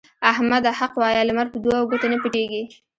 احمده! 0.31 0.71
حق 0.79 0.93
وايه؛ 1.01 1.23
لمر 1.27 1.45
په 1.51 1.57
دوو 1.63 1.87
ګوتو 1.89 2.07
نه 2.11 2.17
پټېږي. 2.23 2.63